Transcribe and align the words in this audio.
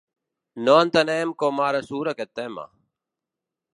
No 0.67 0.77
entenem 0.85 1.33
com 1.43 1.61
ara 1.67 1.81
surt 1.91 2.13
aquest 2.13 2.33
tema. 2.41 2.65